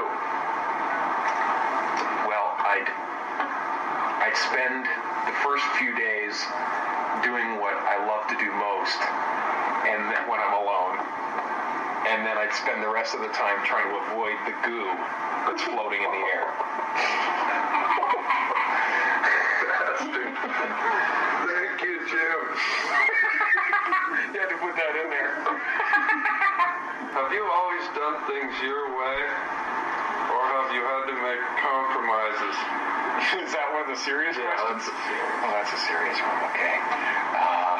[2.25, 2.89] Well, I'd
[4.25, 4.85] I'd spend
[5.29, 6.33] the first few days
[7.21, 8.97] doing what I love to do most,
[9.85, 10.97] and then when I'm alone,
[12.09, 14.89] and then I'd spend the rest of the time trying to avoid the goo
[15.45, 16.49] that's floating in the air.
[21.45, 22.41] Thank you, Jim.
[24.33, 24.90] You had to put that.
[27.11, 29.19] Have you always done things your way?
[30.31, 32.55] Or have you had to make compromises?
[33.47, 34.87] Is that one of the serious Yeah, questions?
[34.87, 36.39] that's- oh, that's a serious one.
[36.55, 36.75] Okay.
[37.35, 37.77] Uh,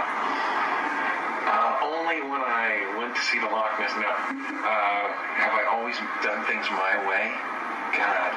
[1.48, 3.96] uh, only when I went to see the Loch Ness.
[3.96, 4.12] No.
[4.12, 5.06] Uh,
[5.40, 7.32] have I always done things my way?
[7.96, 8.32] God,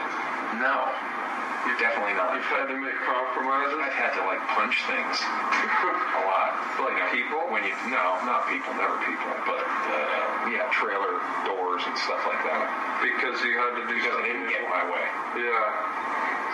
[1.79, 2.35] definitely not.
[2.37, 3.79] You've had to make compromises?
[3.81, 5.17] I've had to like punch things
[6.19, 6.53] a lot.
[6.81, 7.41] Like You know, people?
[7.51, 12.43] When you no, not people, never people, but uh, yeah, trailer doors and stuff like
[12.47, 12.65] that.
[13.03, 15.07] Because you had to do Because I didn't get my way.
[15.39, 15.95] Yeah.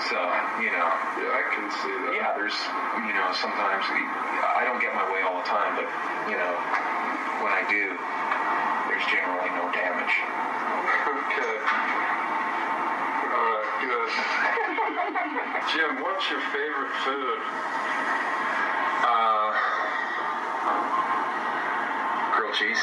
[0.09, 0.17] So
[0.65, 0.89] you know,
[1.21, 2.13] Yeah, I can see that.
[2.17, 2.57] yeah, there's,
[3.05, 5.85] you know, sometimes I don't get my way all the time, but,
[6.25, 6.53] you know,
[7.45, 7.93] when I do,
[8.89, 10.15] there's generally no damage.
[11.31, 12.30] Okay.
[15.73, 17.39] Jim, what's your favorite food?
[19.07, 19.51] Uh,
[22.35, 22.81] grilled cheese.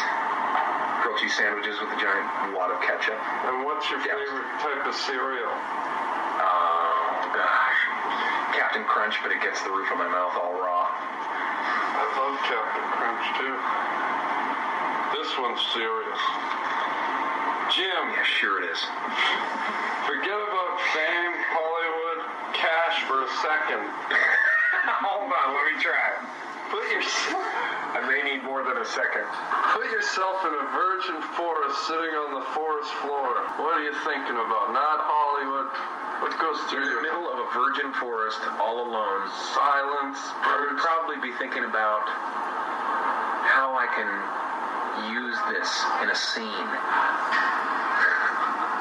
[1.03, 3.19] Grilled cheese sandwiches with a giant wad of ketchup.
[3.51, 5.51] And what's your favorite type of cereal?
[5.51, 7.79] Oh, gosh.
[8.55, 10.87] Captain Crunch, but it gets the roof of my mouth all raw.
[10.87, 13.55] I love Captain Crunch too.
[15.17, 16.21] This one's serious.
[17.75, 18.79] Jim, Yeah, sure it is.
[20.07, 20.39] forget
[20.93, 22.19] fame, Hollywood,
[22.53, 23.83] cash for a second.
[25.03, 26.09] Hold on, let me try.
[26.71, 27.43] Put yourself
[27.95, 29.23] I may need more than a second.
[29.71, 33.31] put yourself in a virgin forest sitting on the forest floor.
[33.63, 34.75] What are you thinking about?
[34.75, 35.71] Not Hollywood.
[36.19, 39.23] What goes In through the your middle of a virgin forest, all alone,
[39.55, 42.03] silence, I would probably be thinking about
[43.47, 44.09] how I can
[45.13, 45.69] use this
[46.03, 46.69] in a scene.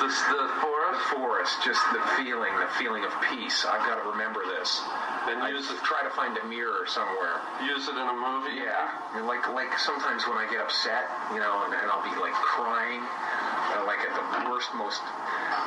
[0.03, 0.76] This the The forest?
[1.13, 3.65] Forest, just the feeling, the feeling of peace.
[3.65, 4.81] I've got to remember this.
[5.27, 7.43] And I use it try to find a mirror somewhere.
[7.67, 8.63] use it in a movie?
[8.63, 12.05] Yeah, I mean, like like sometimes when I get upset, you know, and, and I'll
[12.05, 15.03] be like crying, uh, like at the worst, most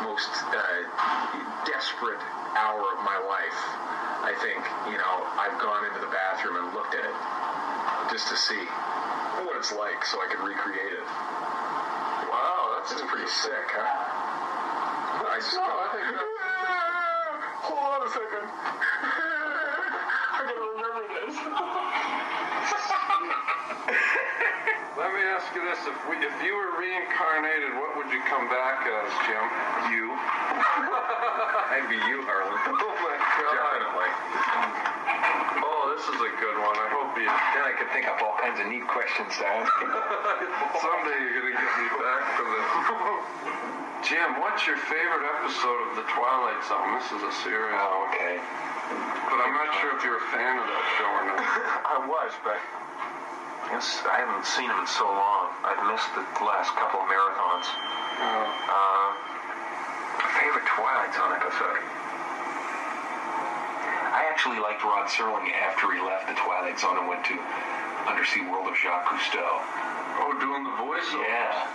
[0.03, 0.79] most uh,
[1.67, 2.23] desperate
[2.55, 3.59] hour of my life.
[4.23, 7.17] I think you know I've gone into the bathroom and looked at it
[8.11, 8.63] just to see
[9.45, 11.07] what it's like, so I can recreate it.
[12.31, 14.28] Wow, that's It's pretty sick, huh?
[15.39, 16.19] I just No, I think that-
[17.63, 18.43] Hold on a second.
[20.35, 21.31] I gotta remember this.
[24.99, 28.51] Let me ask you this: If we, if you were reincarnated, what would you come
[28.51, 29.47] back as, Jim?
[29.95, 30.11] You.
[31.71, 32.59] I'd be you, Harland.
[32.75, 33.79] Oh my God!
[33.79, 34.88] Definitely.
[35.99, 36.79] This is a good one.
[36.79, 37.27] I hope you.
[37.27, 39.67] Then I could think up all kinds of neat questions to ask.
[40.79, 42.67] Someday you're gonna get me back for this.
[44.07, 46.95] Jim, what's your favorite episode of The Twilight Zone?
[47.03, 47.75] This is a serial.
[47.75, 48.39] Oh, okay.
[49.27, 51.43] but I'm not sure if you're a fan of that show or not.
[51.93, 52.55] I was, but
[53.75, 55.51] I haven't seen him in so long.
[55.67, 57.67] I've missed the last couple of marathons.
[58.23, 59.11] Uh, Uh,
[60.39, 61.98] favorite Twilight Zone episode?
[64.39, 67.35] I actually liked Rod Serling after he left the Twilight Zone and went to
[68.07, 69.43] Undersea World of Jacques Cousteau.
[69.43, 71.27] oh, doing the voiceover.
[71.27, 71.67] Yeah.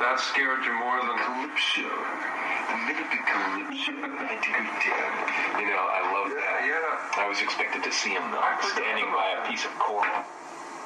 [0.00, 1.20] That scared you more than.
[1.20, 1.84] Calypso.
[1.84, 3.92] The little bit Calypso.
[4.24, 5.60] I.
[5.60, 6.64] You know, I love that.
[6.64, 7.20] Yeah.
[7.20, 8.40] I was expected to see him though,
[8.72, 10.08] standing by a piece of coral,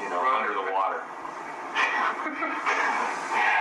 [0.02, 0.42] you know, Right.
[0.42, 1.06] under the water.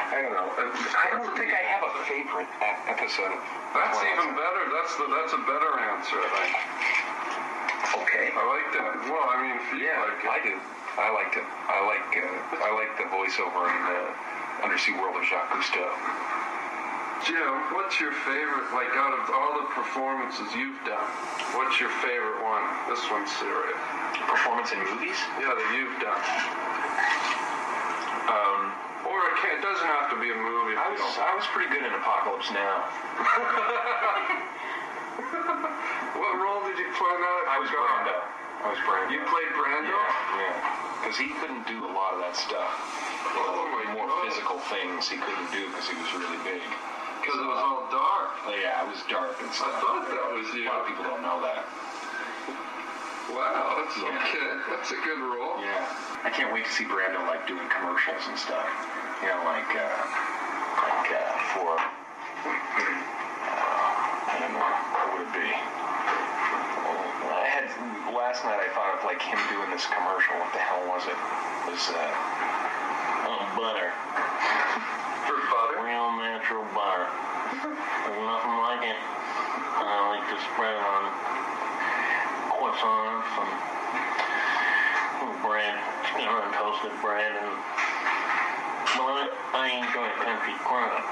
[0.10, 0.50] I don't know.
[0.50, 2.50] I don't think I have a favorite
[2.90, 3.42] episode of
[3.78, 4.66] That's even better.
[4.74, 6.18] That's the that's a better answer.
[6.18, 7.01] I think.
[8.32, 8.92] I like that.
[9.12, 10.24] Well, I mean, if you Yeah, like.
[10.24, 10.56] I do.
[11.00, 11.48] I liked it.
[11.72, 15.88] I like uh, I like the voiceover in uh, Undersea World of Jacques Cousteau.
[17.24, 21.06] Jim, what's your favorite, like out of all the performances you've done,
[21.54, 22.66] what's your favorite one?
[22.90, 23.78] This one's serious.
[24.26, 25.22] Performance in movies?
[25.38, 26.18] Yeah, that you've done.
[28.26, 28.74] Um,
[29.06, 30.74] or it, can't, it doesn't have to be a movie.
[30.74, 32.90] I was, I was pretty good in Apocalypse Now.
[36.18, 37.38] what role you play now?
[37.50, 38.16] I was Brando.
[38.62, 39.10] I was Brando.
[39.14, 39.94] You played Brando?
[39.94, 41.02] Yeah, yeah.
[41.02, 42.74] Because he couldn't do a lot of that stuff.
[43.38, 44.26] Oh, my more God.
[44.30, 46.62] physical things he couldn't do because he was really big.
[47.22, 48.34] Because it was all dark.
[48.46, 49.78] Oh, yeah, it was dark and stuff.
[49.82, 50.66] thought that was you.
[50.66, 51.66] A lot of people don't know that.
[53.34, 54.10] Wow, that's Yeah.
[54.12, 54.50] okay.
[54.70, 55.58] That's a good role.
[55.62, 55.86] Yeah.
[56.26, 58.68] I can't wait to see Brando like doing commercials and stuff.
[59.22, 59.88] You know, like uh,
[60.82, 62.52] like uh, for uh,
[64.30, 65.48] I don't know what would it be.
[65.48, 67.70] Uh, I had
[68.32, 68.64] last night.
[68.64, 70.32] I thought of like him doing this commercial.
[70.40, 71.20] What the hell was it?
[71.20, 72.00] It was uh,
[73.28, 73.92] oh butter,
[75.28, 75.84] For butter?
[75.84, 77.12] real natural butter.
[77.60, 78.96] There's nothing like it.
[79.04, 81.12] I like to spread it on
[82.56, 83.52] croissants and
[85.44, 85.76] bread,
[86.16, 87.52] you know, and toasted bread, and
[88.96, 91.04] well, I enjoy Country Crock.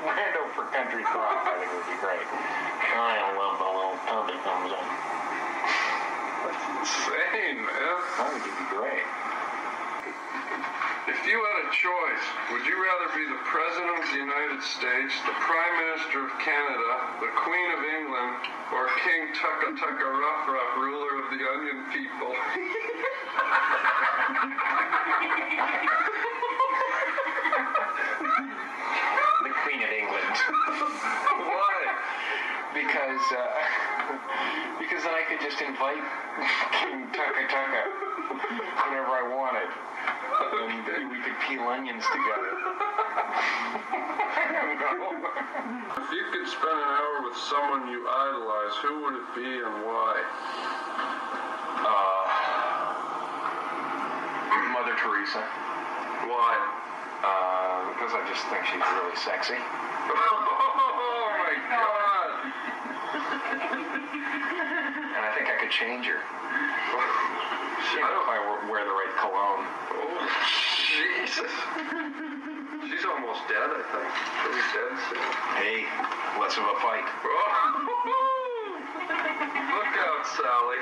[0.00, 2.24] Brando for Country Crock, I think would be great.
[2.24, 5.19] I love the little tubby comes in.
[6.90, 8.02] Insane, man.
[8.18, 9.06] I think it'd be great.
[11.06, 15.14] If you had a choice, would you rather be the President of the United States,
[15.22, 16.90] the Prime Minister of Canada,
[17.22, 18.42] the Queen of England,
[18.74, 22.34] or King Tucka Tucka Ruff Ruff, ruler of the Onion people?
[29.46, 30.34] The Queen of England.
[31.38, 31.70] Why?
[32.74, 36.69] because uh, because then I could just invite King Tucka Tucka
[38.30, 39.70] whenever I wanted.
[40.40, 42.52] And we could peel onions together.
[44.30, 45.20] I don't know.
[46.00, 49.84] If you could spend an hour with someone you idolize, who would it be and
[49.84, 50.14] why?
[51.82, 52.30] Uh,
[54.72, 55.42] Mother Teresa.
[56.30, 56.56] Why?
[57.20, 59.58] Uh, because I just think she's really sexy.
[60.10, 62.30] Oh my God!
[65.10, 66.20] And I think I could change her.
[67.90, 68.38] You know, if I
[68.70, 69.66] wear the right cologne.
[69.98, 70.22] Oh,
[70.86, 71.50] Jesus.
[72.86, 74.10] She's almost dead, I think.
[74.40, 75.26] She'll dead soon.
[75.58, 75.90] Hey,
[76.38, 77.06] less of a fight.
[79.74, 80.78] Look out, Sally.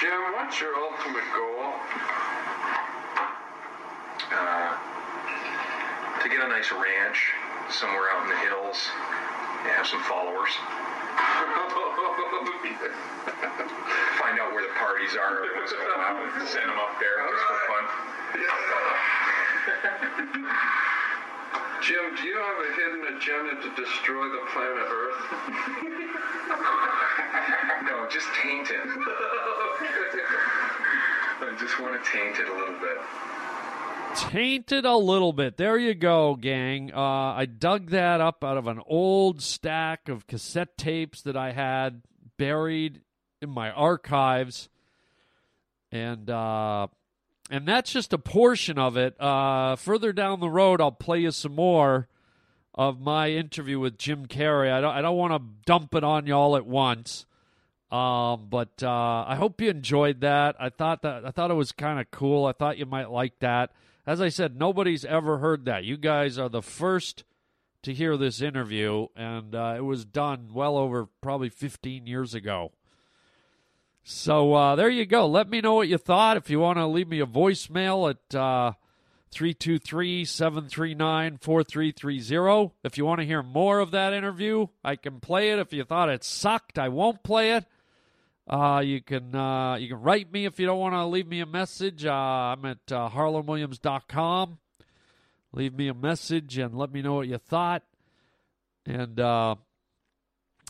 [0.00, 1.74] Jim, what's your ultimate goal?
[4.30, 4.76] Uh,
[6.22, 7.32] to get a nice ranch
[7.68, 8.88] somewhere out in the hills
[9.62, 10.50] and have some followers.
[14.20, 16.98] Find out where the parties are every once in a while and send them up
[17.00, 17.84] there just for fun.
[21.82, 25.20] Jim, do you have a hidden agenda to destroy the planet Earth?
[27.84, 28.76] No, just taint it.
[31.40, 32.98] I just want to taint it a little bit.
[34.16, 35.56] Tainted a little bit.
[35.56, 36.92] There you go, gang.
[36.92, 37.00] Uh,
[37.34, 42.02] I dug that up out of an old stack of cassette tapes that I had
[42.38, 43.02] buried
[43.42, 44.68] in my archives,
[45.92, 46.86] and uh,
[47.50, 49.20] and that's just a portion of it.
[49.20, 52.08] Uh, further down the road, I'll play you some more
[52.74, 54.70] of my interview with Jim Carrey.
[54.70, 57.26] I don't I don't want to dump it on you all at once.
[57.90, 60.56] Um, but uh, I hope you enjoyed that.
[60.60, 62.44] I thought that I thought it was kind of cool.
[62.44, 63.72] I thought you might like that.
[64.06, 65.84] As I said, nobody's ever heard that.
[65.84, 67.24] You guys are the first
[67.82, 72.72] to hear this interview, and uh, it was done well over probably 15 years ago.
[74.02, 75.26] So uh, there you go.
[75.26, 76.36] Let me know what you thought.
[76.36, 78.72] If you want to leave me a voicemail at uh,
[79.30, 82.74] 323 739 4330.
[82.84, 85.58] If you want to hear more of that interview, I can play it.
[85.58, 87.66] If you thought it sucked, I won't play it.
[88.48, 91.40] Uh, you can uh, you can write me if you don't want to leave me
[91.40, 92.06] a message.
[92.06, 94.58] Uh, I'm at uh, harlandwilliams.com.
[95.52, 97.82] Leave me a message and let me know what you thought.
[98.84, 99.56] And uh,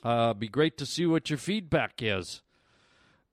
[0.02, 2.42] uh, be great to see what your feedback is.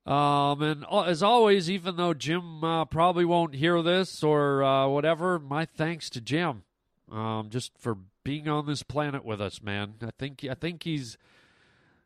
[0.06, 5.40] Um, and as always, even though Jim uh, probably won't hear this or uh, whatever,
[5.40, 6.64] my thanks to Jim,
[7.12, 9.96] um, just for being on this planet with us, man.
[10.04, 11.18] I think I think he's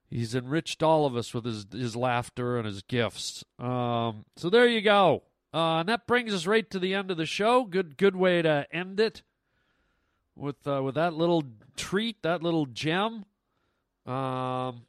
[0.09, 3.43] he's enriched all of us with his his laughter and his gifts.
[3.57, 5.23] Um, so there you go.
[5.53, 7.65] Uh, and that brings us right to the end of the show.
[7.65, 9.23] Good good way to end it
[10.39, 11.43] with uh, with that little
[11.75, 13.25] treat, that little gem.
[14.05, 14.83] Um,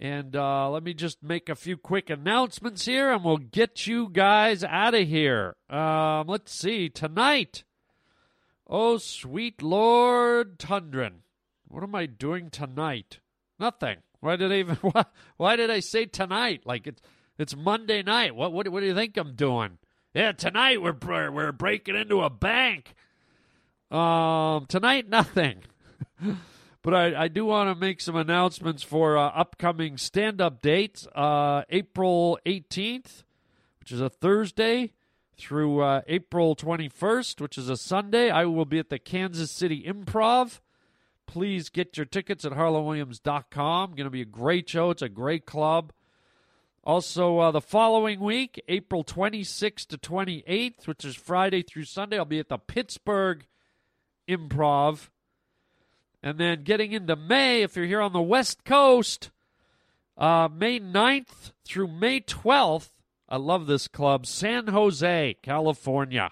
[0.00, 4.08] and uh, let me just make a few quick announcements here, and we'll get you
[4.08, 5.56] guys out of here.
[5.68, 6.88] Um, let's see.
[6.88, 7.64] Tonight,
[8.74, 11.16] Oh, sweet Lord Tundran.
[11.68, 13.20] What am I doing tonight?
[13.60, 13.98] Nothing.
[14.20, 15.04] Why did I even why,
[15.36, 16.62] why did I say tonight?
[16.64, 17.02] Like it's
[17.38, 18.34] it's Monday night.
[18.34, 19.76] What what what do you think I'm doing?
[20.14, 20.96] Yeah, tonight we're
[21.30, 22.94] we're breaking into a bank.
[23.92, 25.64] Um, tonight nothing.
[26.82, 31.06] but I, I do want to make some announcements for uh, upcoming stand-up dates.
[31.14, 33.24] Uh, April 18th,
[33.80, 34.92] which is a Thursday,
[35.36, 39.82] through uh, April 21st, which is a Sunday, I will be at the Kansas City
[39.82, 40.60] Improv.
[41.26, 43.90] Please get your tickets at harlandwilliams.com.
[43.90, 44.90] Going to be a great show.
[44.90, 45.92] It's a great club.
[46.84, 52.24] Also, uh, the following week, April 26th to 28th, which is Friday through Sunday, I'll
[52.24, 53.46] be at the Pittsburgh
[54.28, 55.08] Improv.
[56.22, 59.30] And then getting into May, if you're here on the West Coast,
[60.16, 62.90] uh, May 9th through May 12th,
[63.28, 66.30] I love this club, San Jose, California.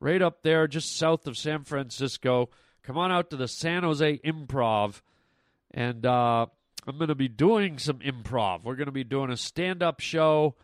[0.00, 2.50] Right up there, just south of San Francisco.
[2.82, 5.02] Come on out to the San Jose Improv.
[5.72, 6.46] And uh,
[6.86, 8.62] I'm going to be doing some improv.
[8.62, 10.54] We're going to be doing a stand up show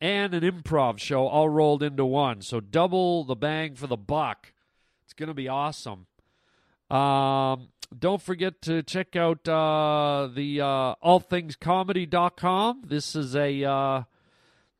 [0.00, 2.42] and an improv show all rolled into one.
[2.42, 4.52] So double the bang for the buck.
[5.08, 6.06] It's going to be awesome.
[6.90, 12.82] Um, don't forget to check out uh, the uh, allthingscomedy.com.
[12.86, 14.02] This is a uh,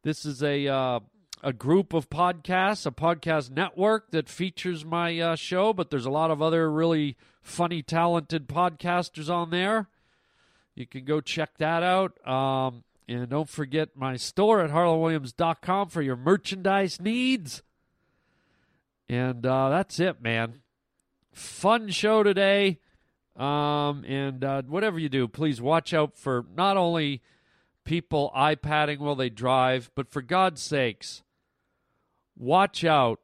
[0.03, 1.01] this is a uh,
[1.43, 6.11] a group of podcasts, a podcast network that features my uh, show, but there's a
[6.11, 9.89] lot of other really funny, talented podcasters on there.
[10.75, 12.23] You can go check that out.
[12.29, 17.63] Um, and don't forget my store at harlandwilliams.com for your merchandise needs.
[19.09, 20.61] And uh, that's it, man.
[21.33, 22.81] Fun show today.
[23.37, 27.23] Um, and uh, whatever you do, please watch out for not only
[27.85, 31.23] people iPadding while they drive, but for God's sakes,
[32.37, 33.21] watch out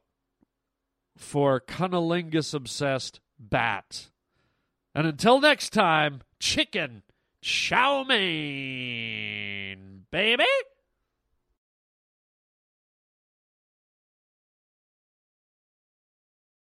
[1.18, 4.10] for cunnilingus obsessed bat.
[4.94, 7.02] And until next time, chicken
[7.42, 9.26] chow mein,
[10.10, 10.44] baby.